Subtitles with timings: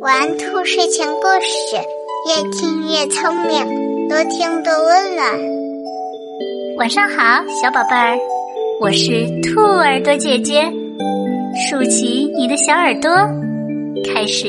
[0.00, 1.76] 玩兔睡前故事，
[2.28, 5.26] 越听越聪明，多听多温暖。
[6.76, 8.18] 晚上好，小宝贝儿，
[8.82, 10.70] 我是兔耳朵姐姐，
[11.56, 13.10] 竖起你的小耳朵，
[14.12, 14.48] 开始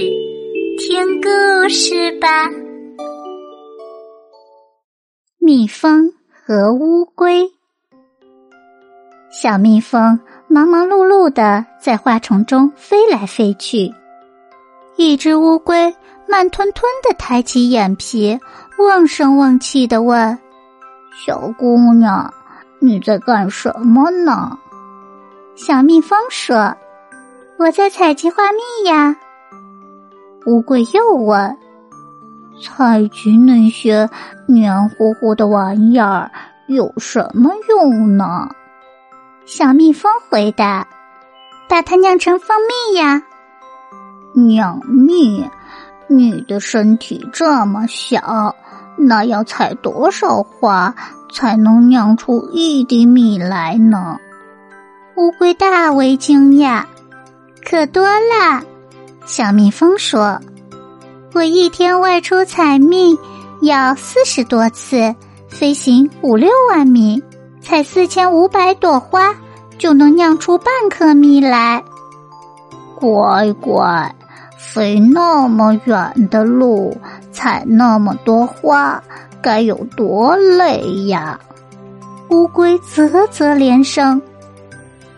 [0.79, 2.49] 听故事吧。
[5.39, 7.49] 蜜蜂和乌龟，
[9.31, 13.94] 小蜜蜂忙忙碌碌的在花丛中飞来飞去。
[14.98, 15.94] 一只乌龟
[16.27, 18.40] 慢吞吞的抬起眼皮，
[18.77, 20.38] 瓮声瓮气的问
[21.26, 22.34] ：“小姑娘，
[22.80, 24.58] 你在干什么呢？”
[25.55, 26.76] 小蜜蜂说
[27.59, 29.16] ：“我在采集花蜜呀。”
[30.48, 31.58] 乌龟又问
[32.64, 34.09] ：“采集那些
[34.48, 36.31] 黏糊糊的玩意儿
[36.67, 38.50] 有什么用呢？”
[39.45, 40.88] 小蜜蜂回答
[41.67, 43.22] ：“把它酿成蜂蜜呀。”
[44.35, 45.50] 酿蜜，
[46.08, 48.55] 你的身体这么小，
[48.97, 50.94] 那要采多少花
[51.33, 54.17] 才能酿出一滴蜜来呢？
[55.16, 56.83] 乌龟大为惊讶，
[57.63, 58.61] 可多了。
[59.25, 60.39] 小蜜蜂说
[61.33, 63.17] ：“我一天外出采蜜
[63.61, 65.16] 要四十多次，
[65.47, 67.23] 飞行五六万米，
[67.61, 69.33] 采四千五百朵花，
[69.78, 71.81] 就能酿出半颗蜜来。”
[73.00, 74.13] 乖乖。
[74.58, 76.98] 飞那么远的路，
[77.31, 79.02] 采那么多花，
[79.42, 81.39] 该有多累呀！
[82.30, 84.22] 乌龟啧啧连声：“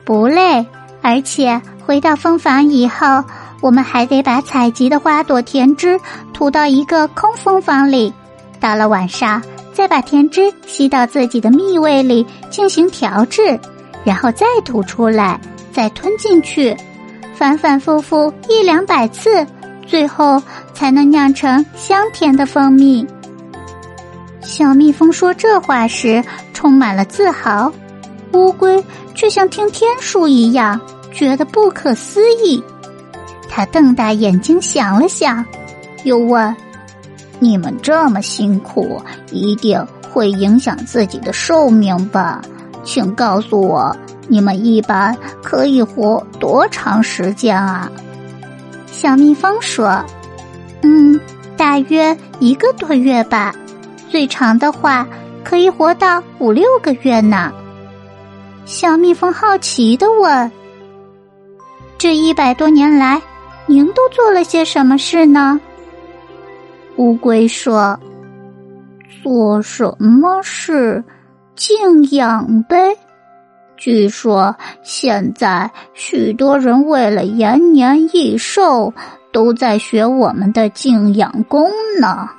[0.04, 0.66] 不累，
[1.02, 3.24] 而且回到蜂房以后，
[3.62, 6.00] 我们还得把采集的花朵甜汁
[6.34, 8.14] 吐到一个空蜂房里。
[8.60, 9.42] 到了晚上，
[9.72, 13.60] 再把甜汁吸到自己的蜜胃里进行调制，
[14.04, 15.40] 然后再吐出来，
[15.72, 16.76] 再吞进去。”
[17.38, 19.46] 反反复复一两百次，
[19.86, 20.42] 最后
[20.74, 23.06] 才能酿成香甜的蜂蜜。
[24.42, 27.72] 小蜜蜂说这话时充满了自豪，
[28.34, 30.82] 乌龟却像听天书一样
[31.14, 32.64] 觉得不可思议。
[33.48, 35.46] 他瞪大眼睛想了想，
[36.06, 36.56] 又问
[37.40, 39.00] ：“你们这么辛苦，
[39.32, 42.42] 一定会影响自己的寿命吧？
[42.84, 43.96] 请告诉我。”
[44.28, 47.92] 你们一般可以活多长时间啊？
[48.88, 50.04] 小蜜蜂说
[50.82, 51.20] ：“嗯，
[51.56, 53.54] 大约一个多月吧，
[54.10, 55.08] 最长的话
[55.44, 57.52] 可以活到五六个月呢。”
[58.66, 60.52] 小蜜蜂好奇的问
[61.98, 63.22] ：“这一百多年来，
[63.66, 65.60] 您都做了些什么事呢？”
[66.98, 67.98] 乌龟说
[69.24, 71.04] ：“做什么事？
[71.56, 72.98] 静养呗。”
[73.78, 78.94] 据说现在许多人为了延年益寿，
[79.32, 81.72] 都在学我们的静养功
[82.02, 82.30] 呢。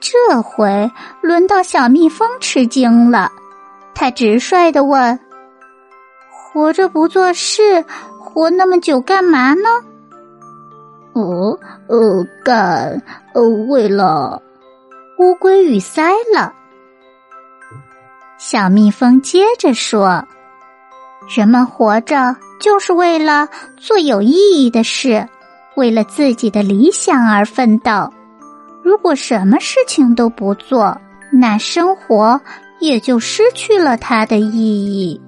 [0.00, 3.30] 这回轮到小蜜蜂吃惊了，
[3.94, 5.20] 他直率的问
[6.32, 7.84] ：“活着不做事，
[8.18, 9.68] 活那么久干嘛呢
[11.12, 13.02] ？”“哦，呃，干，
[13.34, 14.42] 呃，为了……”
[15.18, 16.54] 乌龟语塞了。
[18.42, 20.24] 小蜜蜂接着说
[21.28, 23.46] ：“人们活着就是为了
[23.76, 25.28] 做有意义的事，
[25.76, 28.10] 为了自己的理想而奋斗。
[28.82, 30.98] 如果什么事情都不做，
[31.30, 32.40] 那生活
[32.80, 35.20] 也就失去了它的意义。”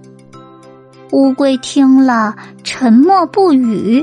[1.13, 2.35] 乌龟听了，
[2.65, 4.03] 沉默不语。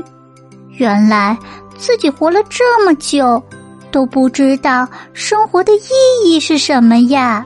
[0.68, 1.36] 原来
[1.76, 3.42] 自己活了这么久，
[3.90, 5.90] 都不知道生活的意
[6.24, 7.44] 义是什么呀。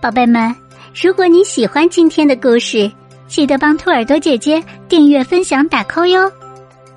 [0.00, 0.54] 宝贝们，
[0.94, 2.90] 如果你喜欢今天的故事，
[3.28, 6.30] 记得帮兔耳朵姐姐订阅、分享、打 call 哟！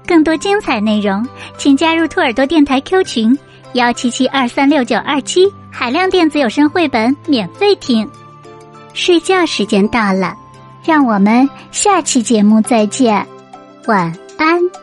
[0.08, 1.26] 更多精彩内容，
[1.58, 3.38] 请加入兔耳朵电台 Q 群
[3.74, 8.10] 幺七七二三六九二七，海量电子有声绘本免费听。
[8.94, 10.34] 睡觉时间到了，
[10.86, 13.28] 让我们下期节目再见，
[13.86, 14.83] 晚安。